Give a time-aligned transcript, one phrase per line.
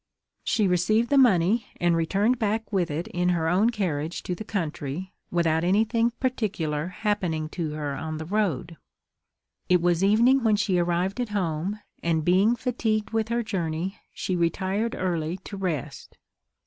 [0.43, 4.43] She received the money, and returned back with it in her own carriage to the
[4.43, 8.77] country, without anything particular happening to her on the road.
[9.69, 14.35] It was evening when she arrived at home; and being fatigued with her journey, she
[14.35, 16.17] retired early to rest.